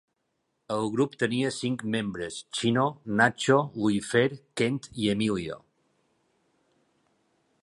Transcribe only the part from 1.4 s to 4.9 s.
cinc membres: Chino, Nacho, Luifer, Kent